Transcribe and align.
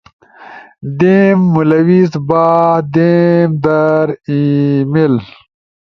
دیم، 0.99 1.39
ملوث 1.53 2.11
با، 2.27 2.45
دیم 2.93 3.49
در، 3.65 4.07
ای 4.27 4.41
میل 4.91 5.15